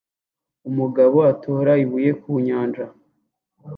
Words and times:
Umugabo 0.69 1.17
atora 1.31 1.71
ibuye 1.83 2.11
ku 2.21 2.29
nyanja 2.45 2.85